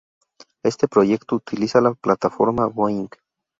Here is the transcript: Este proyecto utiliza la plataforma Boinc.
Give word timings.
Este 0.63 0.87
proyecto 0.87 1.35
utiliza 1.35 1.79
la 1.79 1.93
plataforma 1.93 2.65
Boinc. 2.67 3.17